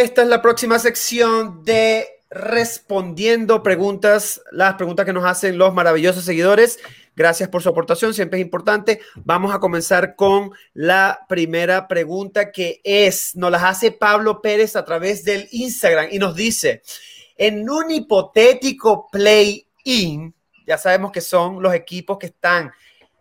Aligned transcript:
esta 0.00 0.22
es 0.22 0.28
la 0.28 0.40
próxima 0.40 0.78
sección 0.78 1.62
de 1.62 2.08
respondiendo 2.30 3.62
preguntas, 3.62 4.40
las 4.50 4.74
preguntas 4.74 5.04
que 5.04 5.12
nos 5.12 5.26
hacen 5.26 5.58
los 5.58 5.74
maravillosos 5.74 6.24
seguidores. 6.24 6.78
Gracias 7.14 7.50
por 7.50 7.62
su 7.62 7.68
aportación, 7.68 8.14
siempre 8.14 8.38
es 8.38 8.44
importante. 8.44 9.00
Vamos 9.16 9.54
a 9.54 9.58
comenzar 9.58 10.16
con 10.16 10.52
la 10.72 11.26
primera 11.28 11.86
pregunta 11.86 12.50
que 12.50 12.80
es, 12.82 13.36
nos 13.36 13.50
las 13.50 13.62
hace 13.62 13.92
Pablo 13.92 14.40
Pérez 14.40 14.74
a 14.74 14.84
través 14.84 15.22
del 15.22 15.48
Instagram 15.50 16.08
y 16.10 16.18
nos 16.18 16.34
dice, 16.34 16.82
en 17.36 17.68
un 17.68 17.90
hipotético 17.90 19.08
play-in, 19.10 20.34
ya 20.66 20.78
sabemos 20.78 21.12
que 21.12 21.20
son 21.20 21.62
los 21.62 21.74
equipos 21.74 22.16
que 22.16 22.26
están 22.26 22.72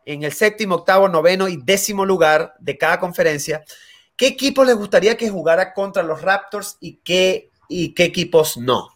en 0.05 0.23
el 0.23 0.31
séptimo, 0.31 0.75
octavo, 0.75 1.09
noveno 1.09 1.49
y 1.49 1.57
décimo 1.57 2.05
lugar 2.05 2.53
de 2.59 2.77
cada 2.77 2.99
conferencia. 2.99 3.65
¿Qué 4.19 4.27
equipos 4.27 4.67
les 4.67 4.75
gustaría 4.75 5.15
que 5.15 5.29
jugara 5.29 5.73
contra 5.73 6.03
los 6.03 6.21
Raptors 6.21 6.77
y 6.81 6.99
qué, 7.05 7.51
y 7.69 7.93
qué 7.93 8.03
equipos 8.03 8.57
no? 8.57 8.89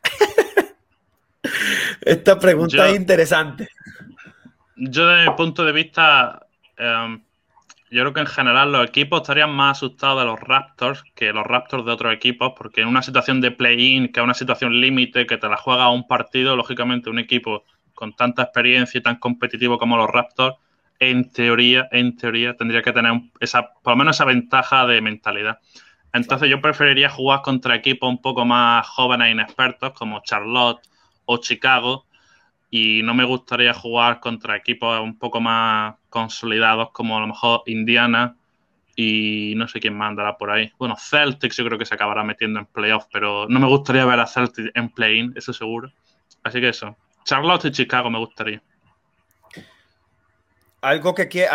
Esta 2.02 2.38
pregunta 2.38 2.88
es 2.88 2.94
interesante. 2.94 3.68
Yo, 4.76 5.08
desde 5.08 5.28
mi 5.28 5.36
punto 5.36 5.64
de 5.64 5.72
vista, 5.72 6.46
em, 6.76 7.20
yo 7.90 8.02
creo 8.02 8.12
que 8.12 8.20
en 8.20 8.28
general 8.28 8.70
los 8.70 8.86
equipos 8.86 9.22
estarían 9.22 9.50
más 9.50 9.78
asustados 9.78 10.20
de 10.20 10.26
los 10.26 10.38
Raptors 10.38 11.02
que 11.16 11.32
los 11.32 11.44
Raptors 11.44 11.84
de 11.84 11.90
otros 11.90 12.14
equipos, 12.14 12.52
porque 12.56 12.82
en 12.82 12.86
una 12.86 13.02
situación 13.02 13.40
de 13.40 13.50
play-in, 13.50 14.12
que 14.12 14.20
es 14.20 14.24
una 14.24 14.34
situación 14.34 14.80
límite, 14.80 15.26
que 15.26 15.36
te 15.36 15.48
la 15.48 15.56
juega 15.56 15.90
un 15.90 16.06
partido, 16.06 16.54
lógicamente 16.54 17.10
un 17.10 17.18
equipo 17.18 17.64
con 17.92 18.14
tanta 18.14 18.44
experiencia 18.44 18.98
y 18.98 19.02
tan 19.02 19.16
competitivo 19.16 19.78
como 19.78 19.96
los 19.96 20.08
Raptors, 20.08 20.54
en 20.98 21.30
teoría, 21.30 21.88
en 21.92 22.16
teoría, 22.16 22.56
tendría 22.56 22.82
que 22.82 22.92
tener 22.92 23.12
esa, 23.40 23.72
por 23.82 23.92
lo 23.92 23.96
menos 23.96 24.16
esa 24.16 24.24
ventaja 24.24 24.86
de 24.86 25.00
mentalidad. 25.00 25.58
Entonces 26.12 26.48
yo 26.48 26.60
preferiría 26.60 27.10
jugar 27.10 27.42
contra 27.42 27.74
equipos 27.74 28.08
un 28.08 28.20
poco 28.22 28.44
más 28.44 28.86
jóvenes 28.88 29.28
e 29.28 29.30
inexpertos, 29.32 29.92
como 29.92 30.22
Charlotte 30.22 30.80
o 31.26 31.36
Chicago, 31.38 32.06
y 32.70 33.02
no 33.02 33.14
me 33.14 33.24
gustaría 33.24 33.74
jugar 33.74 34.20
contra 34.20 34.56
equipos 34.56 34.98
un 35.00 35.18
poco 35.18 35.40
más 35.40 35.96
consolidados, 36.08 36.90
como 36.92 37.16
a 37.16 37.20
lo 37.20 37.28
mejor 37.28 37.62
Indiana 37.66 38.36
y 38.96 39.52
no 39.56 39.68
sé 39.68 39.78
quién 39.78 39.96
más 39.96 40.08
andará 40.08 40.38
por 40.38 40.50
ahí. 40.50 40.72
Bueno, 40.78 40.96
Celtics 40.98 41.56
yo 41.56 41.66
creo 41.66 41.78
que 41.78 41.84
se 41.84 41.94
acabará 41.94 42.24
metiendo 42.24 42.60
en 42.60 42.66
playoffs, 42.66 43.08
pero 43.12 43.46
no 43.48 43.60
me 43.60 43.66
gustaría 43.66 44.06
ver 44.06 44.18
a 44.18 44.26
Celtics 44.26 44.70
en 44.74 44.88
play-in, 44.88 45.34
eso 45.36 45.52
seguro. 45.52 45.92
Así 46.42 46.60
que 46.60 46.70
eso. 46.70 46.96
Charlotte 47.24 47.66
y 47.66 47.70
Chicago 47.72 48.08
me 48.08 48.18
gustaría. 48.18 48.62
Algo 50.86 51.16
que, 51.16 51.48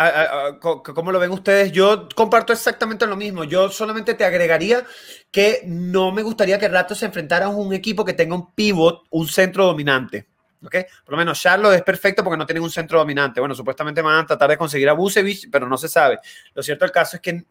¿cómo 0.60 1.10
lo 1.10 1.18
ven 1.18 1.30
ustedes? 1.30 1.72
Yo 1.72 2.06
comparto 2.14 2.52
exactamente 2.52 3.06
lo 3.06 3.16
mismo. 3.16 3.44
Yo 3.44 3.70
solamente 3.70 4.12
te 4.12 4.26
agregaría 4.26 4.84
que 5.30 5.62
no 5.64 6.12
me 6.12 6.22
gustaría 6.22 6.58
que 6.58 6.68
Rato 6.68 6.94
se 6.94 7.06
enfrentara 7.06 7.46
a 7.46 7.48
un 7.48 7.72
equipo 7.72 8.04
que 8.04 8.12
tenga 8.12 8.34
un 8.34 8.52
pivot, 8.52 9.04
un 9.08 9.26
centro 9.26 9.64
dominante. 9.64 10.26
¿ok? 10.62 10.76
Por 11.06 11.12
lo 11.12 11.16
menos 11.16 11.40
Charlotte 11.40 11.76
es 11.76 11.82
perfecto 11.82 12.22
porque 12.22 12.36
no 12.36 12.44
tienen 12.44 12.62
un 12.62 12.68
centro 12.68 12.98
dominante. 12.98 13.40
Bueno, 13.40 13.54
supuestamente 13.54 14.02
van 14.02 14.18
a 14.18 14.26
tratar 14.26 14.50
de 14.50 14.58
conseguir 14.58 14.90
a 14.90 14.92
Busevich, 14.92 15.48
pero 15.50 15.66
no 15.66 15.78
se 15.78 15.88
sabe. 15.88 16.18
Lo 16.52 16.62
cierto 16.62 16.84
del 16.84 16.92
caso 16.92 17.16
es 17.16 17.22
que, 17.22 17.46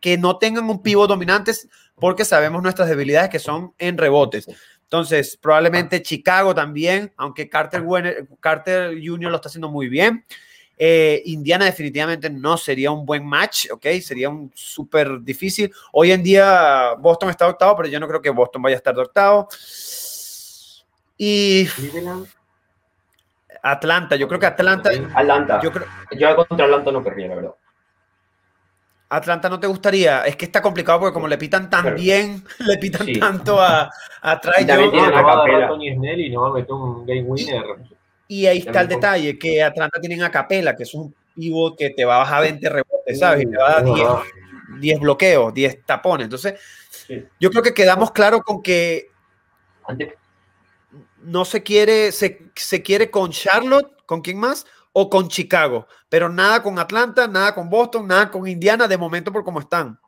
que 0.00 0.16
no 0.16 0.38
tengan 0.38 0.64
un 0.70 0.82
pivot 0.82 1.06
dominante 1.06 1.52
porque 1.96 2.24
sabemos 2.24 2.62
nuestras 2.62 2.88
debilidades 2.88 3.28
que 3.28 3.40
son 3.40 3.74
en 3.76 3.98
rebotes. 3.98 4.46
Entonces, 4.84 5.36
probablemente 5.36 6.00
Chicago 6.00 6.54
también, 6.54 7.12
aunque 7.18 7.46
Carter, 7.50 7.84
Carter 8.40 8.94
Jr. 9.04 9.30
lo 9.30 9.36
está 9.36 9.48
haciendo 9.48 9.68
muy 9.68 9.90
bien. 9.90 10.24
Eh, 10.78 11.22
Indiana 11.26 11.64
definitivamente 11.64 12.28
no 12.28 12.56
sería 12.58 12.90
un 12.90 13.06
buen 13.06 13.24
match, 13.24 13.70
¿ok? 13.70 13.86
Sería 14.02 14.28
un 14.28 14.52
súper 14.54 15.20
difícil. 15.22 15.72
Hoy 15.92 16.12
en 16.12 16.22
día 16.22 16.94
Boston 16.98 17.30
está 17.30 17.48
octavo, 17.48 17.76
pero 17.76 17.88
yo 17.88 17.98
no 17.98 18.06
creo 18.06 18.20
que 18.20 18.30
Boston 18.30 18.62
vaya 18.62 18.76
a 18.76 18.78
estar 18.78 18.94
de 18.94 19.02
octavo. 19.02 19.48
Y 21.16 21.66
Atlanta, 23.62 24.16
yo 24.16 24.28
creo 24.28 24.38
que 24.38 24.46
Atlanta. 24.46 24.90
Atlanta. 25.14 25.60
Yo, 25.62 25.72
creo, 25.72 25.86
yo 26.12 26.46
contra 26.46 26.66
Atlanta 26.66 26.92
no 26.92 27.02
querría, 27.02 27.28
la 27.28 27.34
verdad. 27.36 27.54
Atlanta 29.08 29.48
no 29.48 29.60
te 29.60 29.68
gustaría, 29.68 30.22
es 30.22 30.34
que 30.36 30.46
está 30.46 30.60
complicado 30.60 30.98
porque 30.98 31.14
como 31.14 31.28
le 31.28 31.38
pitan 31.38 31.70
tan 31.70 31.94
bien, 31.94 32.42
le 32.58 32.76
pitan 32.76 33.06
tanto 33.20 33.60
a, 33.60 33.88
a 34.20 34.40
Trae 34.40 34.62
y, 34.62 34.66
ahí 38.28 38.58
está 38.58 38.80
el 38.80 38.88
detalle, 38.88 39.38
que 39.38 39.62
Atlanta 39.62 40.00
tienen 40.00 40.22
a 40.22 40.30
Capela, 40.30 40.74
que 40.74 40.82
es 40.82 40.94
un 40.94 41.14
pivot 41.34 41.76
que 41.76 41.90
te 41.90 42.04
va 42.04 42.16
a 42.16 42.18
bajar 42.18 42.42
20 42.42 42.68
rebotes, 42.68 43.18
¿sabes? 43.18 43.44
Y 43.44 43.50
te 43.50 43.56
va 43.56 43.78
a 43.78 43.82
dar 43.82 44.22
10, 44.80 45.00
bloqueos, 45.00 45.54
10 45.54 45.84
tapones. 45.84 46.24
Entonces, 46.24 46.54
yo 47.38 47.50
creo 47.50 47.62
que 47.62 47.74
quedamos 47.74 48.10
claros 48.10 48.42
con 48.42 48.62
que 48.62 49.10
no 51.22 51.44
se 51.44 51.62
quiere, 51.62 52.10
se, 52.12 52.40
se 52.54 52.82
quiere 52.82 53.10
con 53.10 53.30
Charlotte, 53.30 54.04
¿con 54.06 54.20
quién 54.20 54.38
más? 54.38 54.66
o 54.98 55.10
con 55.10 55.28
Chicago, 55.28 55.86
pero 56.08 56.30
nada 56.30 56.62
con 56.62 56.78
Atlanta, 56.78 57.28
nada 57.28 57.54
con 57.54 57.68
Boston, 57.68 58.06
nada 58.06 58.30
con 58.30 58.48
Indiana 58.48 58.88
de 58.88 58.96
momento 58.96 59.30
por 59.30 59.44
cómo 59.44 59.60
están. 59.60 60.00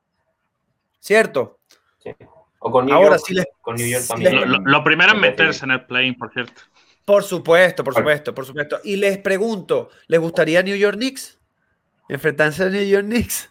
¿Cierto? 0.98 1.58
Sí. 1.98 2.10
O 2.60 2.70
con 2.70 2.86
New 2.86 2.94
Ahora, 2.94 3.10
York, 3.10 3.22
sí 3.26 3.34
les, 3.34 3.44
con 3.60 3.76
New 3.76 3.86
York 3.86 4.06
también. 4.08 4.64
Lo, 4.64 4.82
primero 4.82 5.12
es 5.12 5.18
meterse 5.18 5.66
en 5.66 5.72
el 5.72 5.84
play 5.84 6.12
por 6.12 6.32
cierto. 6.32 6.62
Por 7.08 7.24
supuesto, 7.24 7.82
por 7.82 7.94
supuesto, 7.94 8.34
por 8.34 8.44
supuesto. 8.44 8.80
Y 8.84 8.96
les 8.96 9.16
pregunto, 9.16 9.88
¿les 10.08 10.20
gustaría 10.20 10.62
New 10.62 10.76
York 10.76 10.98
Knicks? 10.98 11.38
¿Enfrentarse 12.06 12.64
a 12.64 12.68
New 12.68 12.84
York 12.84 13.06
Knicks? 13.06 13.48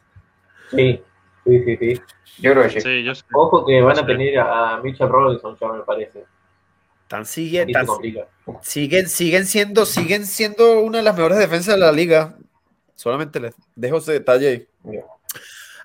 Sí, 0.69 1.01
sí, 1.43 1.63
sí, 1.65 1.77
sí. 1.77 2.01
Yo 2.37 2.51
creo 2.51 2.69
que 2.69 2.79
sí. 2.79 3.23
Ojo 3.33 3.65
que 3.65 3.81
van 3.81 3.97
a 3.97 4.05
tener 4.05 4.37
a 4.37 4.79
Mitchell 4.83 5.09
Robinson, 5.09 5.57
ya 5.59 5.69
me 5.69 5.79
parece. 5.79 6.23
Tan 7.07 7.25
siguen, 7.25 7.73
siguen, 8.61 9.09
siguen 9.09 9.45
siendo, 9.47 9.87
siguen 9.87 10.27
siendo 10.27 10.81
una 10.81 10.99
de 10.99 11.03
las 11.05 11.15
mejores 11.15 11.39
defensas 11.39 11.73
de 11.73 11.79
la 11.79 11.91
liga. 11.91 12.37
Solamente 12.93 13.39
les 13.39 13.55
dejo 13.75 13.97
ese 13.97 14.11
detalle 14.11 14.47
ahí. 14.83 15.01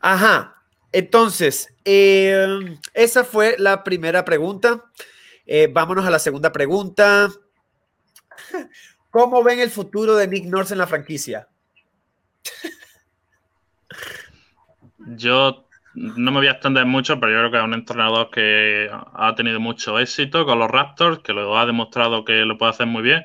Ajá. 0.02 0.62
Entonces, 0.92 1.74
eh, 1.86 2.76
esa 2.92 3.24
fue 3.24 3.56
la 3.58 3.82
primera 3.82 4.26
pregunta. 4.26 4.84
Eh, 5.46 5.70
vámonos 5.72 6.04
a 6.04 6.10
la 6.10 6.18
segunda 6.18 6.52
pregunta. 6.52 7.30
¿Cómo 9.10 9.42
ven 9.42 9.60
el 9.60 9.70
futuro 9.70 10.16
de 10.16 10.26
Nick 10.26 10.46
Nurse 10.46 10.74
en 10.74 10.78
la 10.78 10.86
franquicia? 10.86 11.48
Yo 14.98 15.66
no 15.94 16.30
me 16.30 16.38
voy 16.38 16.46
a 16.46 16.52
extender 16.52 16.86
mucho, 16.86 17.20
pero 17.20 17.32
yo 17.32 17.38
creo 17.38 17.50
que 17.50 17.58
es 17.58 17.64
un 17.64 17.74
entrenador 17.74 18.30
que 18.30 18.90
ha 18.90 19.34
tenido 19.34 19.60
mucho 19.60 19.98
éxito 19.98 20.46
con 20.46 20.58
los 20.58 20.70
Raptors, 20.70 21.18
que 21.18 21.32
lo 21.32 21.58
ha 21.58 21.66
demostrado 21.66 22.24
que 22.24 22.44
lo 22.44 22.56
puede 22.56 22.70
hacer 22.70 22.86
muy 22.86 23.02
bien. 23.02 23.24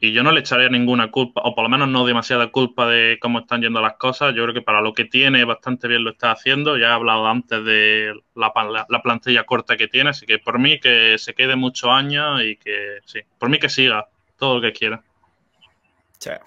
Y 0.00 0.12
yo 0.12 0.22
no 0.22 0.30
le 0.30 0.40
echaría 0.40 0.68
ninguna 0.68 1.10
culpa, 1.10 1.42
o 1.44 1.54
por 1.56 1.64
lo 1.64 1.68
menos 1.68 1.88
no 1.88 2.06
demasiada 2.06 2.52
culpa 2.52 2.86
de 2.86 3.18
cómo 3.20 3.40
están 3.40 3.62
yendo 3.62 3.82
las 3.82 3.94
cosas. 3.94 4.32
Yo 4.34 4.44
creo 4.44 4.54
que 4.54 4.62
para 4.62 4.80
lo 4.80 4.94
que 4.94 5.04
tiene, 5.04 5.44
bastante 5.44 5.88
bien 5.88 6.04
lo 6.04 6.10
está 6.10 6.30
haciendo. 6.30 6.78
Ya 6.78 6.86
he 6.86 6.92
hablado 6.92 7.26
antes 7.26 7.64
de 7.64 8.14
la, 8.36 8.86
la 8.88 9.02
plantilla 9.02 9.44
corta 9.44 9.76
que 9.76 9.88
tiene, 9.88 10.10
así 10.10 10.24
que 10.24 10.38
por 10.38 10.60
mí 10.60 10.78
que 10.78 11.18
se 11.18 11.34
quede 11.34 11.56
muchos 11.56 11.90
años 11.90 12.42
y 12.44 12.56
que 12.56 13.00
sí, 13.04 13.20
por 13.38 13.50
mí 13.50 13.58
que 13.58 13.68
siga 13.68 14.06
todo 14.38 14.56
lo 14.56 14.62
que 14.62 14.72
quiera. 14.72 15.02
Chao. 16.18 16.40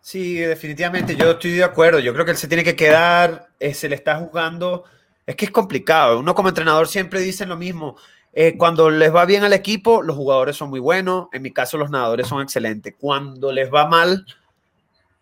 Sí, 0.00 0.34
definitivamente, 0.34 1.16
yo 1.16 1.30
estoy 1.30 1.52
de 1.52 1.64
acuerdo. 1.64 1.98
Yo 1.98 2.12
creo 2.12 2.24
que 2.24 2.32
él 2.32 2.36
se 2.36 2.48
tiene 2.48 2.62
que 2.62 2.76
quedar, 2.76 3.48
eh, 3.58 3.72
se 3.72 3.88
le 3.88 3.94
está 3.94 4.16
jugando. 4.16 4.84
Es 5.24 5.36
que 5.36 5.46
es 5.46 5.50
complicado. 5.50 6.18
Uno 6.18 6.34
como 6.34 6.50
entrenador 6.50 6.88
siempre 6.88 7.20
dice 7.20 7.46
lo 7.46 7.56
mismo. 7.56 7.96
Eh, 8.34 8.56
cuando 8.58 8.90
les 8.90 9.14
va 9.14 9.24
bien 9.24 9.44
al 9.44 9.52
equipo, 9.52 10.02
los 10.02 10.16
jugadores 10.16 10.56
son 10.56 10.68
muy 10.68 10.80
buenos. 10.80 11.28
En 11.32 11.40
mi 11.40 11.52
caso, 11.52 11.78
los 11.78 11.90
nadadores 11.90 12.26
son 12.26 12.42
excelentes. 12.42 12.94
Cuando 12.98 13.52
les 13.52 13.72
va 13.72 13.86
mal, 13.86 14.26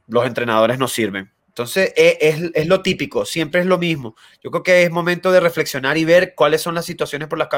los 0.09 0.27
entrenadores 0.27 0.79
no 0.79 0.89
sirven. 0.89 1.31
Entonces, 1.49 1.93
e, 1.97 2.53
es, 2.55 2.67
lo 2.67 2.81
típico, 2.81 3.27
siempre 3.27 3.61
es 3.61 3.67
lo 3.67 3.77
mismo. 3.77 4.17
Yo 4.43 4.51
creo 4.51 4.63
que 4.63 4.85
es 4.85 4.91
momento 4.91 5.31
de 5.31 5.41
reflexionar 5.41 5.99
y 5.99 6.07
ver 6.07 6.35
cuáles 6.35 6.63
son 6.63 6.75
las 6.75 6.87
situaciones 6.87 7.29
por 7.29 7.39
las 7.39 7.49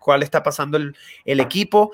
cuales 0.00 0.26
está 0.26 0.42
pasando 0.42 0.76
el, 0.76 0.94
equipo. 1.24 1.92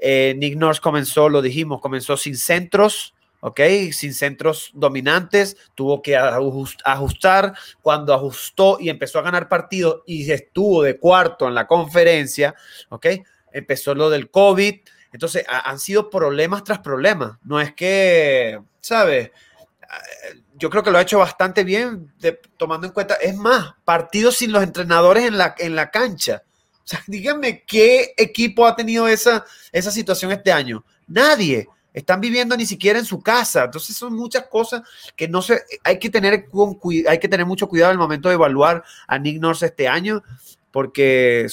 Eh, 0.00 0.34
Nick 0.36 0.56
Nurse 0.56 0.80
comenzó, 0.80 1.28
lo 1.28 1.42
dijimos, 1.42 1.80
comenzó 1.80 2.16
sin 2.16 2.36
centros 2.36 3.14
¿ok? 3.40 3.60
Sin 3.92 4.12
centros 4.12 4.70
dominantes, 4.74 5.56
tuvo 5.76 6.02
que 6.02 6.16
ajustar. 6.16 7.54
Cuando 7.80 8.12
ajustó 8.12 8.78
y 8.80 8.88
empezó 8.88 9.20
a 9.20 9.22
ganar 9.22 9.48
partidos 9.48 10.02
y 10.06 10.30
estuvo 10.30 10.82
de 10.82 10.98
cuarto 10.98 11.46
en 11.46 11.54
la 11.54 11.66
conferencia, 11.66 12.54
¿ok? 12.88 13.06
Empezó 13.52 13.94
lo 13.94 14.10
del 14.10 14.30
COVID. 14.30 14.80
Entonces, 15.12 15.44
han 15.48 15.78
sido 15.78 16.10
problemas 16.10 16.64
tras 16.64 16.80
problemas. 16.80 17.38
No 17.44 17.60
es 17.60 17.72
que, 17.72 18.60
¿sabes? 18.80 19.30
Yo 20.54 20.68
creo 20.68 20.82
que 20.82 20.90
lo 20.90 20.98
ha 20.98 21.02
hecho 21.02 21.18
bastante 21.18 21.62
bien, 21.62 22.12
tomando 22.56 22.88
en 22.88 22.92
cuenta, 22.92 23.14
es 23.14 23.36
más, 23.36 23.74
partidos 23.84 24.36
sin 24.38 24.50
los 24.50 24.62
entrenadores 24.62 25.24
en 25.24 25.38
la, 25.38 25.54
en 25.58 25.76
la 25.76 25.90
cancha. 25.90 26.42
O 26.86 26.88
sea, 26.88 27.02
díganme 27.08 27.64
qué 27.64 28.14
equipo 28.16 28.66
ha 28.66 28.76
tenido 28.76 29.08
esa, 29.08 29.44
esa 29.72 29.90
situación 29.90 30.32
este 30.32 30.52
año. 30.52 30.84
Nadie 31.08 31.66
están 31.92 32.20
viviendo 32.20 32.56
ni 32.56 32.66
siquiera 32.66 32.98
en 32.98 33.04
su 33.04 33.20
casa. 33.20 33.64
Entonces 33.64 33.96
son 33.96 34.14
muchas 34.14 34.46
cosas 34.46 34.82
que 35.16 35.26
no 35.26 35.42
se, 35.42 35.62
hay 35.82 35.98
que 35.98 36.10
tener, 36.10 36.46
hay 37.08 37.18
que 37.18 37.28
tener 37.28 37.46
mucho 37.46 37.68
cuidado 37.68 37.90
al 37.90 37.98
momento 37.98 38.28
de 38.28 38.34
evaluar 38.34 38.84
a 39.08 39.18
Nick 39.18 39.40
Nurse 39.40 39.66
este 39.66 39.88
año, 39.88 40.22
porque 40.70 41.46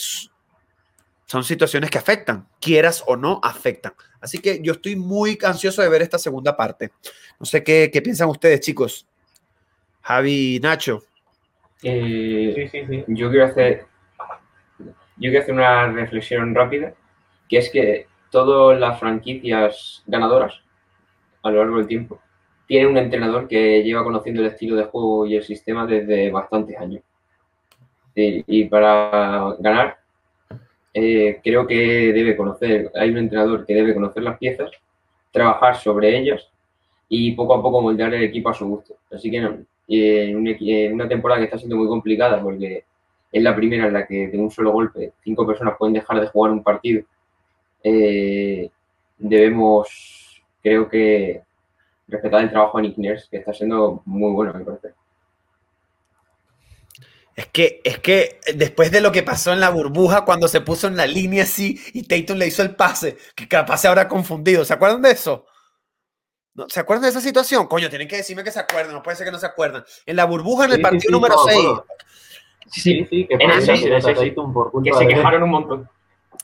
son 1.25 1.44
situaciones 1.44 1.89
que 1.89 1.97
afectan, 1.97 2.47
quieras 2.59 3.03
o 3.07 3.15
no, 3.15 3.39
afectan. 3.41 3.94
Así 4.19 4.39
que 4.39 4.59
yo 4.62 4.74
estoy 4.74 4.95
muy 4.95 5.39
ansioso 5.44 5.81
de 5.81 5.89
ver 5.89 6.01
esta 6.01 6.19
segunda 6.19 6.56
parte. 6.56 6.91
No 7.39 7.45
sé 7.45 7.63
qué, 7.63 7.89
qué 7.91 8.01
piensan 8.01 8.29
ustedes, 8.29 8.59
chicos. 8.59 9.07
Javi 10.01 10.59
Nacho. 10.62 11.03
Eh, 11.81 12.53
sí, 12.56 12.68
sí, 12.68 12.86
sí. 12.88 13.03
Yo 13.07 13.29
quiero 13.29 13.45
hacer 13.45 13.93
yo 15.24 15.30
quiero 15.30 15.42
hacer 15.42 15.56
una 15.56 15.88
reflexión 15.88 16.54
rápida, 16.54 16.94
que 17.48 17.58
es 17.60 17.70
que 17.70 18.08
todas 18.30 18.78
las 18.78 19.00
franquicias 19.00 20.04
ganadoras 20.06 20.62
a 21.42 21.50
lo 21.50 21.60
largo 21.60 21.78
del 21.78 21.88
tiempo 21.88 22.20
tienen 22.68 22.90
un 22.90 22.98
entrenador 22.98 23.48
que 23.48 23.81
lleva 23.84 24.04
conociendo 24.04 24.42
el 24.42 24.48
estilo 24.48 24.75
de 24.75 24.84
juego 24.84 25.25
y 25.25 25.38
el 25.38 25.44
sistema 25.44 25.86
desde 25.86 26.30
bastantes 26.30 26.78
años. 26.78 27.04
Y, 28.16 28.66
para 28.66 29.56
ganar, 29.60 29.98
eh, 30.94 31.40
creo 31.42 31.66
que 31.66 32.12
debe 32.12 32.36
conocer, 32.36 32.92
hay 32.94 33.10
un 33.10 33.18
entrenador 33.20 33.66
que 33.66 33.74
debe 33.74 33.94
conocer 33.94 34.24
las 34.24 34.38
piezas, 34.38 34.72
trabajar 35.31 35.78
sobre 35.78 36.18
ellas 36.18 36.50
y 37.08 37.31
poco 37.31 37.56
a 37.56 37.62
poco 37.62 37.81
moldear 37.81 38.14
el 38.14 38.24
equipo 38.24 38.50
a 38.50 38.54
su 38.54 38.68
gusto. 38.68 38.98
Así 39.10 39.31
que 39.31 39.38
en 39.88 40.94
una 40.94 41.08
temporada 41.08 41.40
que 41.40 41.46
está 41.46 41.58
siendo 41.58 41.78
muy 41.78 41.88
complicada 41.88 42.42
porque 42.42 42.84
es 43.33 43.41
la 43.41 43.56
primera 43.56 43.88
en 43.88 43.94
la 43.94 44.06
que 44.06 44.27
de 44.27 44.38
un 44.38 44.51
solo 44.51 44.71
golpe 44.71 45.13
cinco 45.24 45.45
personas 45.45 45.75
pueden 45.77 45.95
dejar 45.95 46.21
de 46.21 46.27
jugar 46.27 46.51
un 46.51 46.63
partido. 46.63 47.03
Eh, 47.83 48.69
debemos, 49.18 50.44
creo 50.62 50.88
que, 50.88 51.41
respetar 52.07 52.44
el 52.44 52.51
trabajo 52.51 52.77
de 52.77 52.83
Nick 52.83 52.97
Nurse, 52.97 53.27
que 53.31 53.38
está 53.38 53.51
siendo 53.51 54.03
muy 54.06 54.31
bueno, 54.33 54.53
me 54.53 54.63
parece. 54.63 54.94
Es 57.35 57.47
que, 57.47 57.81
es 57.83 57.97
que 57.97 58.39
después 58.53 58.91
de 58.91 59.01
lo 59.01 59.12
que 59.12 59.24
pasó 59.24 59.51
en 59.51 59.59
la 59.59 59.71
burbuja, 59.71 60.24
cuando 60.25 60.47
se 60.47 60.62
puso 60.62 60.88
en 60.88 60.95
la 60.95 61.07
línea 61.07 61.41
así 61.44 61.81
y 61.94 62.03
Tatum 62.03 62.38
le 62.38 62.45
hizo 62.45 62.62
el 62.62 62.75
pase, 62.75 63.18
que 63.36 63.47
capaz 63.47 63.79
se 63.79 63.88
habrá 63.88 64.07
confundido. 64.07 64.63
¿Se 64.63 64.74
acuerdan 64.75 65.01
de 65.01 65.09
eso? 65.09 65.47
¿No? 66.53 66.69
¿Se 66.69 66.79
acuerdan 66.79 67.01
de 67.01 67.09
esa 67.09 67.21
situación? 67.21 67.65
Coño, 67.65 67.89
tienen 67.89 68.07
que 68.07 68.18
decirme 68.18 68.44
que 68.44 68.51
se 68.51 68.59
acuerdan, 68.59 68.94
no 68.94 69.01
puede 69.01 69.18
ser 69.18 69.25
que 69.25 69.31
no 69.31 69.39
se 69.39 69.47
acuerdan. 69.47 69.83
En 70.06 70.15
la 70.15 70.25
burbuja, 70.25 70.65
en 70.65 70.74
el 70.74 70.81
partido 70.81 71.12
número 71.12 71.36
6, 71.47 71.59
Sí, 72.71 73.06
sí, 73.10 73.27
que, 73.27 73.38
que 73.38 73.62
se 74.94 75.07
quejaron 75.07 75.44
un 75.44 75.50
montón. 75.50 75.89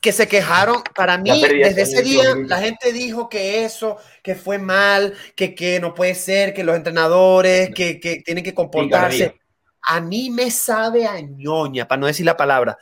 Que 0.02 0.12
se 0.12 0.28
quejaron, 0.28 0.82
para 0.96 1.18
mí, 1.18 1.42
desde 1.42 1.82
ese 1.82 2.02
día, 2.02 2.36
la 2.46 2.60
gente 2.60 2.94
dijo 2.94 3.28
que 3.28 3.66
eso, 3.66 3.98
que 4.24 4.36
fue 4.36 4.58
mal, 4.58 5.14
que, 5.36 5.54
que 5.54 5.80
no 5.80 5.94
puede 5.94 6.16
ser, 6.16 6.54
que 6.54 6.64
los 6.64 6.76
entrenadores, 6.76 7.72
que, 7.74 8.00
que 8.00 8.22
tienen 8.22 8.44
que 8.44 8.54
comportarse. 8.54 9.40
A 9.82 10.00
mí 10.00 10.30
me 10.30 10.52
sabe 10.52 11.06
a 11.06 11.20
ñoña, 11.20 11.88
para 11.88 12.00
no 12.00 12.08
decir 12.08 12.26
la 12.26 12.38
palabra. 12.38 12.78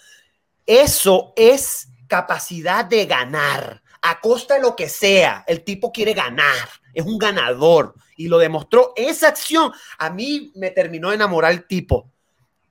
Eso 0.66 1.34
es 1.36 1.88
capacidad 2.08 2.86
de 2.86 3.06
ganar, 3.06 3.82
a 4.02 4.20
costa 4.20 4.56
de 4.56 4.62
lo 4.62 4.76
que 4.76 4.90
sea. 4.90 5.44
El 5.48 5.64
tipo 5.64 5.92
quiere 5.92 6.14
ganar, 6.14 6.70
es 6.94 7.06
un 7.06 7.18
ganador 7.18 7.96
y 8.16 8.28
lo 8.28 8.38
demostró. 8.38 8.94
Esa 8.96 9.30
acción 9.30 9.72
a 9.98 10.10
mí 10.10 10.52
me 10.56 10.72
terminó 10.72 11.10
de 11.10 11.16
enamorar 11.16 11.52
el 11.52 11.66
tipo 11.66 12.12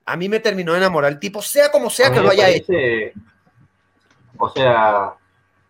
a 0.07 0.17
mí 0.17 0.29
me 0.29 0.41
terminó 0.41 0.73
de 0.73 0.79
enamorar 0.79 1.13
el 1.13 1.19
tipo, 1.19 1.43
sea 1.43 1.71
como 1.71 1.91
sea 1.91 2.13
que 2.13 2.21
lo 2.21 2.31
haya 2.31 2.49
hecho. 2.49 2.73
O 4.39 4.49
sea, 4.49 5.15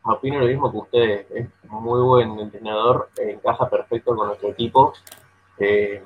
opino 0.03 0.41
lo 0.41 0.47
mismo 0.47 0.71
que 0.71 0.77
usted, 0.77 1.27
es 1.35 1.49
muy 1.65 2.01
buen 2.03 2.39
entrenador, 2.39 3.09
encaja 3.17 3.69
perfecto 3.69 4.15
con 4.15 4.29
nuestro 4.29 4.51
equipo. 4.51 4.93
Eh, 5.59 6.03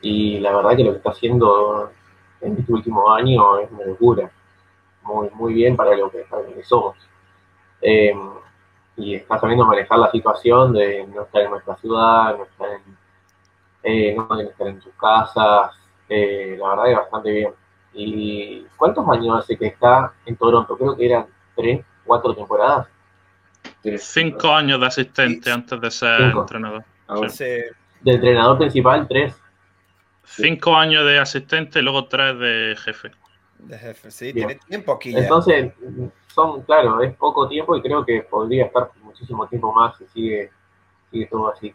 y 0.00 0.38
la 0.40 0.56
verdad 0.56 0.76
que 0.76 0.84
lo 0.84 0.92
que 0.92 0.96
está 0.96 1.10
haciendo 1.10 1.92
en 2.40 2.56
este 2.56 2.72
último 2.72 3.12
año 3.12 3.58
es 3.58 3.70
una 3.70 3.84
locura. 3.84 4.30
Muy, 5.02 5.28
muy 5.34 5.52
bien 5.52 5.76
para 5.76 5.94
lo 5.94 6.10
que, 6.10 6.24
somos. 6.64 6.96
Eh, 7.82 8.14
y 8.96 9.14
está 9.16 9.38
sabiendo 9.38 9.66
manejar 9.66 9.98
la 9.98 10.10
situación 10.10 10.72
de 10.72 11.06
no 11.06 11.22
estar 11.22 11.42
en 11.42 11.50
nuestra 11.50 11.76
ciudad, 11.76 12.36
no 12.36 12.44
estar 12.44 12.68
en, 12.70 12.96
eh, 13.82 14.14
no 14.14 14.40
estar 14.40 14.66
en 14.68 14.80
sus 14.80 14.94
casas, 14.94 15.81
eh, 16.14 16.56
la 16.58 16.68
verdad 16.68 16.90
es 16.90 16.96
bastante 16.96 17.30
bien. 17.30 17.50
¿Y 17.94 18.66
cuántos 18.76 19.06
años 19.08 19.38
hace 19.38 19.56
que 19.56 19.66
está 19.66 20.12
en 20.26 20.36
Toronto? 20.36 20.76
Creo 20.76 20.96
que 20.96 21.06
eran 21.06 21.26
tres, 21.56 21.84
cuatro 22.04 22.34
temporadas. 22.34 22.88
Cinco 23.98 24.50
años 24.52 24.80
de 24.80 24.86
asistente 24.86 25.50
antes 25.50 25.80
de 25.80 25.90
ser 25.90 26.20
entrenador. 26.20 26.84
De 27.08 28.12
entrenador 28.12 28.58
principal, 28.58 29.06
tres. 29.08 29.34
Cinco 30.24 30.76
años 30.76 31.04
de 31.06 31.18
asistente 31.18 31.78
y 31.78 31.82
luego 31.82 32.06
tres 32.06 32.38
de 32.38 32.76
jefe. 32.78 33.10
De 33.58 33.78
jefe, 33.78 34.10
sí, 34.10 34.32
tiene 34.32 34.56
tiempo 34.68 34.92
aquí. 34.92 35.16
Entonces, 35.16 35.72
son, 36.34 36.62
claro, 36.62 37.00
es 37.02 37.14
poco 37.16 37.48
tiempo 37.48 37.76
y 37.76 37.82
creo 37.82 38.04
que 38.04 38.22
podría 38.22 38.66
estar 38.66 38.90
muchísimo 39.02 39.46
tiempo 39.46 39.72
más 39.72 39.96
si 39.96 40.06
sigue, 40.08 40.50
sigue 41.10 41.26
todo 41.26 41.52
así. 41.52 41.74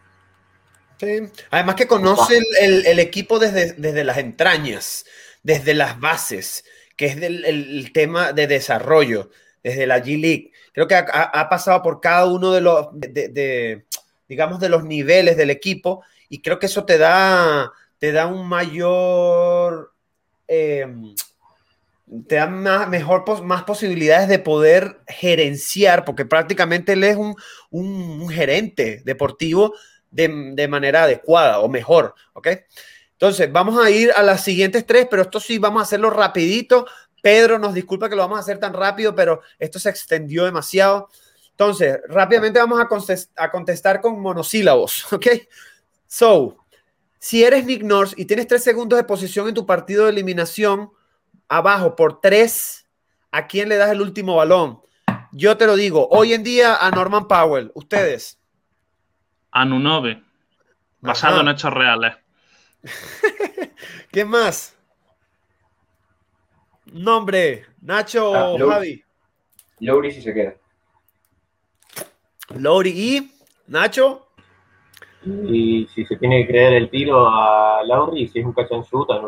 Además 1.52 1.76
que 1.76 1.88
conoce 1.88 2.40
el, 2.60 3.00
equipo 3.00 3.40
desde, 3.40 3.74
desde, 3.74 4.04
las 4.04 4.18
entrañas, 4.18 5.06
desde 5.44 5.74
las 5.74 6.00
bases, 6.00 6.66
que 6.96 7.06
es 7.08 7.20
del, 7.20 7.46
el, 7.46 7.92
tema 7.94 8.34
de 8.34 8.48
desarrollo, 8.48 9.30
desde 9.64 9.88
la 9.88 10.04
G 10.04 10.20
League. 10.20 10.52
Creo 10.74 10.88
que 10.88 10.96
ha, 10.96 11.50
pasado 11.50 11.82
por 11.82 12.02
cada 12.02 12.26
uno 12.26 12.52
de 12.52 12.62
los, 12.62 12.88
de, 12.94 13.86
digamos, 14.28 14.60
de 14.60 14.70
los 14.70 14.84
niveles 14.84 15.38
del 15.38 15.50
equipo 15.50 16.04
y 16.30 16.42
creo 16.42 16.60
que 16.60 16.66
eso 16.66 16.86
te 16.86 16.98
da, 16.98 17.72
te 18.00 18.12
da 18.12 18.28
un 18.28 18.48
mayor, 18.48 19.94
em, 20.48 21.16
te 22.28 22.36
da 22.36 22.48
más, 22.48 22.88
mejor, 22.90 23.44
más 23.44 23.64
posibilidades 23.64 24.30
de 24.30 24.40
poder 24.40 25.00
gerenciar, 25.08 26.06
porque 26.06 26.26
prácticamente 26.26 26.94
él 26.94 27.04
es 27.04 27.18
un, 27.18 27.36
un 27.70 28.30
gerente 28.30 29.02
deportivo 29.06 29.74
de, 30.12 30.68
manera 30.68 31.04
adecuada 31.04 31.60
o 31.60 31.70
mejor, 31.70 32.16
¿ok? 32.34 32.48
Entonces, 33.14 33.52
vamos 33.52 33.84
a 33.84 33.90
ir 33.90 34.12
a 34.16 34.22
las 34.22 34.44
siguientes 34.44 34.86
tres, 34.86 35.08
pero 35.10 35.24
esto 35.24 35.40
sí, 35.40 35.58
vamos 35.58 35.80
a 35.82 35.84
hacerlo 35.84 36.10
rapidito. 36.10 36.86
Pedro 37.22 37.58
nos 37.58 37.74
disculpa 37.74 38.10
que 38.10 38.16
lo 38.16 38.22
vamos 38.22 38.38
a 38.38 38.42
hacer 38.42 38.60
tan 38.60 38.74
rápido, 38.74 39.16
pero 39.16 39.42
esto 39.58 39.80
se 39.80 39.90
extendió 39.90 40.46
demasiado. 40.46 41.10
Entonces, 41.52 42.00
rápidamente 42.08 42.60
vamos 42.60 42.80
a, 42.80 43.44
a 43.44 43.52
contestar 43.52 44.02
con 44.02 44.20
monosílabos, 44.20 45.12
¿ok? 45.12 45.28
So, 46.06 46.58
si 47.20 47.44
eres 47.44 47.66
Nick 47.66 47.84
Nurse 47.84 48.16
y 48.18 48.26
tienes 48.26 48.48
tres 48.48 48.64
segundos 48.64 48.98
de 48.98 49.04
posición 49.04 49.48
en 49.48 49.56
tu 49.56 49.66
partido 49.66 50.06
de 50.06 50.12
eliminación, 50.12 50.92
abajo 51.50 51.96
por 51.96 52.22
tres, 52.22 52.86
¿a 53.32 53.48
quién 53.48 53.70
le 53.70 53.78
das 53.78 53.92
el 53.92 54.02
último 54.02 54.36
balón? 54.36 54.82
Yo 55.32 55.58
te 55.58 55.66
lo 55.66 55.76
digo, 55.76 56.08
hoy 56.12 56.34
en 56.34 56.44
día 56.44 56.76
a 56.76 56.90
Norman 56.92 57.28
Powell. 57.28 57.72
Ustedes. 57.74 58.40
Anunobe, 59.60 60.22
basado 61.02 61.42
en 61.42 61.48
hechos 61.48 61.74
reales. 61.74 62.16
¿Qué 64.12 64.24
más? 64.24 64.78
Nombre, 66.86 67.66
Nacho 67.82 68.36
ah, 68.36 68.50
o 68.50 68.70
Javi. 68.70 69.04
Lowry 69.80 70.12
si 70.12 70.22
se 70.22 70.32
queda. 70.32 70.54
Lowry 72.56 72.92
y 72.92 73.32
Nacho. 73.66 74.28
Y 75.26 75.88
si 75.96 76.06
se 76.06 76.18
tiene 76.18 76.44
que 76.44 76.50
creer 76.50 76.74
el 76.74 76.92
tiro 76.92 77.28
a 77.28 77.82
Lowry, 77.84 78.28
si 78.28 78.40
es 78.40 78.46
un 78.46 78.54
catch 78.54 78.72
and 78.72 78.86
shoot, 78.86 79.10
a 79.10 79.20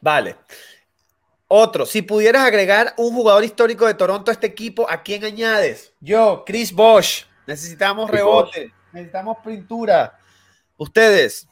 Vale. 0.00 0.36
Otro, 1.46 1.86
si 1.86 2.02
pudieras 2.02 2.42
agregar 2.42 2.94
un 2.96 3.14
jugador 3.14 3.44
histórico 3.44 3.86
de 3.86 3.94
Toronto 3.94 4.32
a 4.32 4.34
este 4.34 4.48
equipo, 4.48 4.90
¿a 4.90 5.04
quién 5.04 5.24
añades? 5.24 5.94
Yo, 6.00 6.42
Chris 6.44 6.72
Bosch. 6.72 7.26
Necesitamos 7.46 8.10
rebote. 8.10 8.72
Necesitamos 8.92 9.38
pintura. 9.44 10.18
Ustedes. 10.76 11.48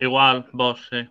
igual, 0.00 0.48
vos, 0.52 0.80
sí. 0.90 1.08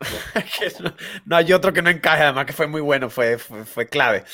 no, 1.24 1.36
hay 1.36 1.52
otro 1.52 1.72
que 1.72 1.82
no 1.82 1.90
encaje, 1.90 2.24
además 2.24 2.46
que 2.46 2.52
fue 2.52 2.66
muy 2.66 2.80
bueno, 2.80 3.08
fue, 3.08 3.38
fue, 3.38 3.88
clave. 3.88 4.24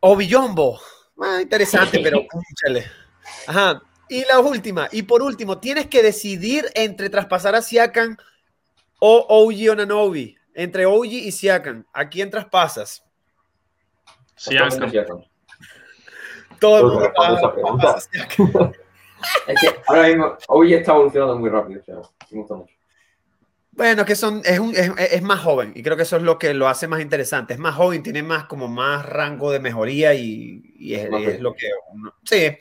O 0.00 0.16
Villombo. 0.16 0.80
Ah, 1.20 1.38
interesante, 1.40 2.00
pero 2.00 2.26
Ajá. 3.46 3.80
Y 4.08 4.24
la 4.26 4.40
última, 4.40 4.88
y 4.92 5.02
por 5.02 5.22
último, 5.22 5.58
tienes 5.58 5.86
que 5.86 6.02
decidir 6.02 6.66
entre 6.74 7.08
traspasar 7.08 7.54
a 7.54 7.62
Siakan 7.62 8.18
o 8.98 9.26
OG 9.28 9.72
Onanobi. 9.72 10.36
Entre 10.54 10.86
OG 10.86 11.06
y 11.06 11.32
Siakan. 11.32 11.86
¿A 11.92 12.08
quién 12.08 12.30
traspasas? 12.30 13.02
Siakan. 14.36 15.24
Todo 16.60 16.78
el 16.78 16.84
mundo 16.86 17.12
esa 17.36 17.52
pregunta. 17.52 17.96
es 19.46 19.60
que 19.60 19.68
ahora 19.86 20.08
mismo, 20.08 20.36
hoy 20.48 20.74
está 20.74 20.92
evolucionando 20.92 21.38
muy 21.38 21.50
rápido, 21.50 21.82
me 22.30 22.38
gusta 22.38 22.54
mucho. 22.54 22.74
Bueno, 23.72 24.04
que 24.04 24.14
son, 24.14 24.40
es, 24.44 24.60
un, 24.60 24.70
es, 24.76 24.92
es, 25.10 25.22
más 25.22 25.40
joven 25.40 25.72
y 25.74 25.82
creo 25.82 25.96
que 25.96 26.04
eso 26.04 26.16
es 26.16 26.22
lo 26.22 26.38
que 26.38 26.54
lo 26.54 26.68
hace 26.68 26.86
más 26.86 27.00
interesante. 27.00 27.54
Es 27.54 27.58
más 27.58 27.74
joven, 27.74 28.04
tiene 28.04 28.22
más 28.22 28.44
como 28.44 28.68
más 28.68 29.04
rango 29.04 29.50
de 29.50 29.58
mejoría 29.58 30.14
y, 30.14 30.62
y 30.78 30.94
es, 30.94 31.10
lo 31.40 31.54
que 31.54 31.70
sí. 32.22 32.56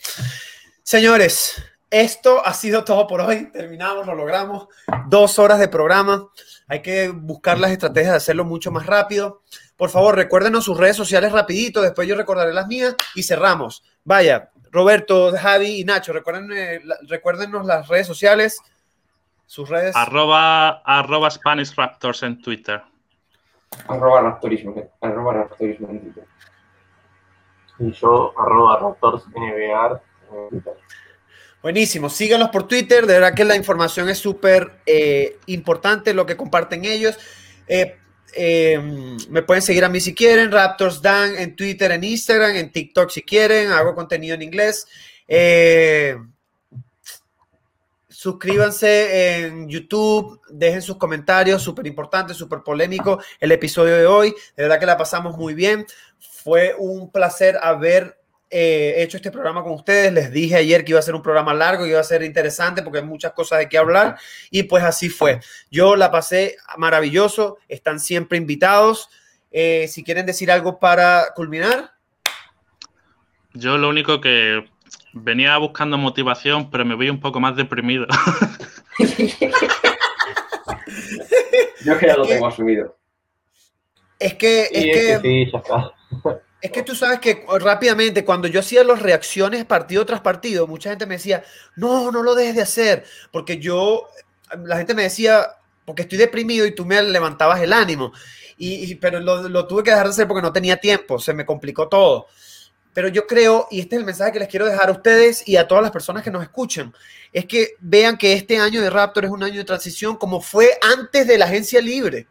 Señores, 0.81 1.63
esto 1.93 2.43
ha 2.43 2.53
sido 2.53 2.83
todo 2.83 3.05
por 3.05 3.21
hoy. 3.21 3.51
Terminamos, 3.51 4.07
lo 4.07 4.15
logramos. 4.15 4.67
Dos 5.05 5.37
horas 5.37 5.59
de 5.59 5.67
programa. 5.67 6.27
Hay 6.67 6.81
que 6.81 7.09
buscar 7.09 7.59
las 7.59 7.69
estrategias 7.69 8.13
de 8.13 8.17
hacerlo 8.17 8.45
mucho 8.45 8.71
más 8.71 8.87
rápido. 8.87 9.43
Por 9.77 9.91
favor, 9.91 10.15
recuérdenos 10.15 10.65
sus 10.65 10.75
redes 10.75 10.95
sociales 10.95 11.31
rapidito. 11.31 11.83
Después 11.83 12.07
yo 12.07 12.15
recordaré 12.15 12.51
las 12.51 12.65
mías 12.65 12.95
y 13.13 13.21
cerramos. 13.21 13.83
Vaya, 14.03 14.49
Roberto, 14.71 15.31
Javi 15.37 15.81
y 15.81 15.83
Nacho, 15.83 16.13
recuerden, 16.13 16.51
eh, 16.51 16.81
recuérdenos 17.07 17.63
las 17.67 17.87
redes 17.87 18.07
sociales. 18.07 18.59
Sus 19.45 19.69
redes. 19.69 19.95
Arroba, 19.95 20.81
arroba 20.83 21.29
Spanish 21.29 21.75
Raptors 21.75 22.23
en 22.23 22.41
Twitter. 22.41 22.81
Arroba 23.87 24.21
Raptorismo, 24.21 24.73
arroba 24.99 25.33
Raptorismo 25.33 25.89
en 25.89 26.01
Twitter. 26.01 26.25
Y 27.77 27.91
yo, 27.91 28.33
arroba 28.35 28.79
Raptors 28.79 29.27
NBA 29.27 30.01
en 30.31 30.49
Twitter. 30.49 30.73
Buenísimo, 31.63 32.09
síganlos 32.09 32.49
por 32.49 32.67
Twitter, 32.67 33.07
de 33.07 33.13
verdad 33.13 33.33
que 33.33 33.45
la 33.45 33.55
información 33.55 34.09
es 34.09 34.17
súper 34.17 34.81
eh, 34.85 35.37
importante, 35.45 36.13
lo 36.13 36.25
que 36.25 36.35
comparten 36.35 36.83
ellos. 36.83 37.17
Eh, 37.69 37.95
eh, 38.33 39.15
me 39.29 39.43
pueden 39.43 39.61
seguir 39.61 39.85
a 39.85 39.89
mí 39.89 40.01
si 40.01 40.13
quieren, 40.13 40.51
Raptors 40.51 41.01
Dan 41.01 41.37
en 41.37 41.55
Twitter, 41.55 41.89
en 41.91 42.03
Instagram, 42.03 42.57
en 42.57 42.69
TikTok 42.69 43.09
si 43.09 43.21
quieren, 43.21 43.71
hago 43.71 43.95
contenido 43.95 44.35
en 44.35 44.41
inglés. 44.41 44.85
suscríbanse 48.09 49.37
en 49.45 49.69
YouTube, 49.69 50.41
dejen 50.49 50.81
sus 50.81 50.97
comentarios, 50.97 51.63
súper 51.63 51.87
importante, 51.87 52.33
súper 52.33 52.59
polémico 52.59 53.23
el 53.39 53.53
episodio 53.53 53.95
de 53.95 54.05
hoy. 54.05 54.35
De 54.57 54.63
verdad 54.63 54.81
que 54.81 54.85
la 54.85 54.97
pasamos 54.97 55.37
muy 55.37 55.53
bien. 55.53 55.85
Fue 56.19 56.75
un 56.77 57.09
placer 57.09 57.57
haber 57.61 58.17
he 58.53 59.01
hecho 59.01 59.17
este 59.17 59.31
programa 59.31 59.63
con 59.63 59.73
ustedes. 59.73 60.13
Les 60.13 60.31
dije 60.31 60.55
ayer 60.55 60.85
que 60.85 60.91
iba 60.91 60.99
a 60.99 61.03
ser 61.03 61.15
un 61.15 61.23
programa 61.23 61.53
largo, 61.53 61.83
que 61.83 61.89
iba 61.89 61.99
a 61.99 62.03
ser 62.03 62.23
interesante 62.23 62.83
porque 62.83 62.99
hay 62.99 63.05
muchas 63.05 63.33
cosas 63.33 63.59
de 63.59 63.69
qué 63.69 63.77
hablar 63.77 64.17
y 64.51 64.63
pues 64.63 64.83
así 64.83 65.09
fue. 65.09 65.39
Yo 65.71 65.95
la 65.95 66.11
pasé 66.11 66.57
maravilloso, 66.77 67.57
están 67.67 67.99
siempre 67.99 68.37
invitados. 68.37 69.09
Eh, 69.51 69.87
si 69.87 70.03
quieren 70.03 70.25
decir 70.25 70.51
algo 70.51 70.79
para 70.79 71.27
culminar. 71.35 71.91
Yo 73.53 73.77
lo 73.77 73.89
único 73.89 74.19
que 74.19 74.65
venía 75.13 75.57
buscando 75.57 75.97
motivación, 75.97 76.71
pero 76.71 76.85
me 76.85 76.95
voy 76.95 77.09
un 77.09 77.19
poco 77.19 77.39
más 77.39 77.55
deprimido. 77.55 78.07
Yo 81.85 81.97
que 81.97 82.07
ya 82.07 82.17
lo 82.17 82.25
tengo 82.25 82.47
asumido. 82.47 82.97
Es 84.17 84.35
que, 84.35 84.69
es 84.71 84.71
que, 84.71 85.19
sí, 85.21 85.51
ya 85.51 85.57
está. 85.59 85.93
Es 86.63 86.71
que 86.71 86.81
tú 86.81 86.95
sabes 86.95 87.19
que 87.19 87.45
rápidamente, 87.59 88.23
cuando 88.23 88.47
yo 88.47 88.61
hacía 88.61 88.85
las 88.85 89.01
reacciones 89.01 89.65
partido 89.65 90.05
tras 90.05 90.21
partido, 90.21 90.65
mucha 90.65 90.91
gente 90.91 91.05
me 91.05 91.15
decía, 91.15 91.43
no, 91.75 92.09
no 92.09 92.23
lo 92.23 92.35
dejes 92.35 92.55
de 92.55 92.61
hacer, 92.61 93.03
porque 93.33 93.57
yo, 93.57 94.07
la 94.63 94.77
gente 94.77 94.93
me 94.93 95.03
decía, 95.03 95.45
porque 95.83 96.03
estoy 96.03 96.17
deprimido 96.17 96.65
y 96.65 96.73
tú 96.73 96.85
me 96.85 97.03
levantabas 97.03 97.59
el 97.61 97.73
ánimo, 97.73 98.13
y, 98.57 98.95
pero 98.95 99.19
lo, 99.19 99.49
lo, 99.49 99.67
tuve 99.67 99.83
que 99.83 99.91
dejar 99.91 100.05
de 100.05 100.11
hacer 100.11 100.25
porque 100.25 100.41
no 100.41 100.53
tenía 100.53 100.77
tiempo, 100.77 101.19
se 101.19 101.33
me 101.33 101.45
complicó 101.45 101.89
todo. 101.89 102.27
Pero 102.93 103.09
yo 103.09 103.27
creo, 103.27 103.67
y 103.69 103.81
este 103.81 103.97
es 103.97 103.99
el 103.99 104.05
mensaje 104.05 104.31
que 104.31 104.39
les 104.39 104.47
quiero 104.47 104.65
dejar 104.65 104.87
a 104.87 104.93
ustedes 104.93 105.45
y 105.45 105.57
a 105.57 105.67
todas 105.67 105.81
las 105.81 105.91
personas 105.91 106.23
que 106.23 106.31
nos 106.31 106.43
escuchan, 106.43 106.93
es 107.33 107.45
que 107.45 107.75
vean 107.81 108.17
que 108.17 108.31
este 108.31 108.57
año 108.57 108.81
de 108.81 108.89
Raptor 108.89 109.25
es 109.25 109.31
un 109.31 109.43
año 109.43 109.57
de 109.57 109.65
transición 109.65 110.15
como 110.15 110.39
fue 110.39 110.79
antes 110.97 111.27
de 111.27 111.37
la 111.37 111.43
agencia 111.43 111.81
libre 111.81 112.27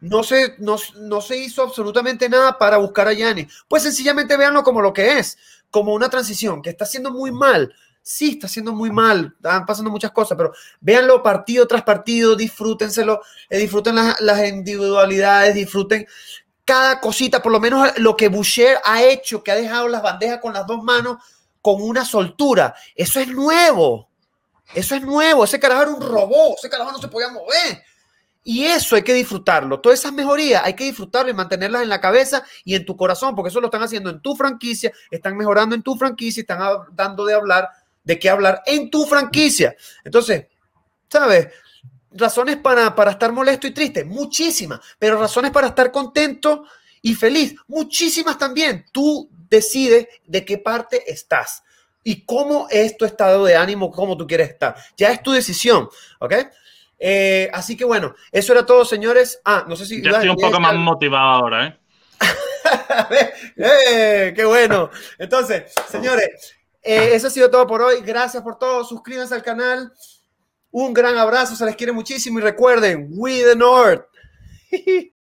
no 0.00 0.22
se, 0.22 0.54
no, 0.58 1.20
se 1.20 1.36
hizo 1.36 1.62
absolutamente 1.62 2.28
nada 2.28 2.58
para 2.58 2.76
buscar 2.76 3.08
a 3.08 3.12
Yanni. 3.12 3.46
Pues 3.68 3.82
sencillamente 3.82 4.36
véanlo 4.36 4.62
como 4.62 4.80
lo 4.80 4.92
que 4.92 5.18
es, 5.18 5.38
como 5.70 5.94
una 5.94 6.10
transición 6.10 6.62
que 6.62 6.70
está 6.70 6.84
haciendo 6.84 7.10
muy 7.10 7.32
mal. 7.32 7.74
Sí, 8.02 8.32
está 8.32 8.46
haciendo 8.46 8.72
muy 8.72 8.90
mal, 8.90 9.34
están 9.36 9.66
pasando 9.66 9.90
muchas 9.90 10.12
cosas, 10.12 10.38
pero 10.38 10.52
véanlo 10.80 11.24
partido 11.24 11.66
tras 11.66 11.82
partido, 11.82 12.36
disfrútenselo, 12.36 13.20
eh, 13.50 13.58
disfruten 13.58 13.96
las, 13.96 14.20
las, 14.20 14.46
individualidades, 14.48 15.56
disfruten 15.56 16.06
cada 16.64 17.00
cosita, 17.00 17.42
por 17.42 17.50
lo 17.50 17.58
menos 17.58 17.98
lo 17.98 18.16
que 18.16 18.28
Boucher 18.28 18.78
ha 18.84 19.02
hecho, 19.02 19.42
que 19.42 19.50
ha 19.50 19.56
dejado 19.56 19.88
las 19.88 20.02
bandejas 20.02 20.40
con 20.40 20.52
las 20.52 20.66
dos 20.68 20.84
manos 20.84 21.16
con 21.66 21.82
una 21.82 22.04
soltura. 22.04 22.76
Eso 22.94 23.18
es 23.18 23.26
nuevo. 23.26 24.08
Eso 24.72 24.94
es 24.94 25.02
nuevo. 25.02 25.42
Ese 25.42 25.58
carajo 25.58 25.82
era 25.82 25.90
un 25.90 26.00
robot. 26.00 26.58
Ese 26.58 26.70
carajo 26.70 26.92
no 26.92 26.98
se 26.98 27.08
podía 27.08 27.28
mover. 27.28 27.82
Y 28.48 28.64
eso 28.64 28.94
hay 28.94 29.02
que 29.02 29.12
disfrutarlo. 29.12 29.80
Todas 29.80 29.98
esas 29.98 30.12
mejorías 30.12 30.62
hay 30.64 30.74
que 30.74 30.84
disfrutarlo 30.84 31.28
y 31.28 31.34
mantenerlas 31.34 31.82
en 31.82 31.88
la 31.88 32.00
cabeza 32.00 32.44
y 32.64 32.76
en 32.76 32.86
tu 32.86 32.96
corazón, 32.96 33.34
porque 33.34 33.48
eso 33.48 33.60
lo 33.60 33.66
están 33.66 33.82
haciendo 33.82 34.08
en 34.08 34.20
tu 34.20 34.36
franquicia, 34.36 34.92
están 35.10 35.36
mejorando 35.36 35.74
en 35.74 35.82
tu 35.82 35.96
franquicia, 35.96 36.42
están 36.42 36.60
dando 36.92 37.26
de 37.26 37.34
hablar, 37.34 37.68
de 38.04 38.20
qué 38.20 38.30
hablar 38.30 38.62
en 38.64 38.88
tu 38.88 39.04
franquicia. 39.04 39.74
Entonces, 40.04 40.46
¿sabes? 41.08 41.48
Razones 42.12 42.58
para, 42.58 42.94
para 42.94 43.10
estar 43.10 43.32
molesto 43.32 43.66
y 43.66 43.72
triste, 43.72 44.04
muchísimas, 44.04 44.78
pero 44.96 45.18
razones 45.18 45.50
para 45.50 45.66
estar 45.66 45.90
contento 45.90 46.66
y 47.02 47.16
feliz, 47.16 47.56
muchísimas 47.66 48.38
también. 48.38 48.86
Tú 48.92 49.28
decides 49.50 50.06
de 50.24 50.44
qué 50.44 50.58
parte 50.58 51.02
estás 51.10 51.64
y 52.04 52.24
cómo 52.24 52.68
es 52.70 52.96
tu 52.96 53.06
estado 53.06 53.44
de 53.44 53.56
ánimo, 53.56 53.90
cómo 53.90 54.16
tú 54.16 54.24
quieres 54.24 54.50
estar. 54.50 54.76
Ya 54.96 55.10
es 55.10 55.20
tu 55.20 55.32
decisión, 55.32 55.88
¿ok? 56.20 56.34
Eh, 56.98 57.50
así 57.52 57.76
que 57.76 57.84
bueno, 57.84 58.14
eso 58.32 58.52
era 58.52 58.64
todo, 58.64 58.84
señores. 58.84 59.40
Ah, 59.44 59.64
no 59.68 59.76
sé 59.76 59.86
si. 59.86 60.02
Ya 60.02 60.10
estoy 60.10 60.28
un 60.28 60.36
poco 60.36 60.60
más 60.60 60.74
motivado 60.74 61.28
ahora, 61.28 61.66
¿eh? 63.10 63.32
¿eh? 63.56 64.32
¡Qué 64.34 64.44
bueno! 64.44 64.90
Entonces, 65.18 65.72
señores, 65.90 66.54
eh, 66.82 67.10
eso 67.12 67.26
ha 67.26 67.30
sido 67.30 67.50
todo 67.50 67.66
por 67.66 67.82
hoy. 67.82 68.00
Gracias 68.00 68.42
por 68.42 68.58
todo. 68.58 68.84
Suscríbanse 68.84 69.34
al 69.34 69.42
canal. 69.42 69.92
Un 70.70 70.92
gran 70.92 71.16
abrazo, 71.16 71.56
se 71.56 71.64
les 71.64 71.76
quiere 71.76 71.92
muchísimo 71.92 72.38
y 72.38 72.42
recuerden, 72.42 73.08
We 73.12 73.42
the 73.42 73.56
North. 73.56 74.04